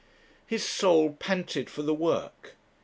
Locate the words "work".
1.93-2.55